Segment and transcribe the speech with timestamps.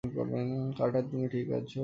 [0.77, 1.79] Carter, তুমি ঠিক আছো?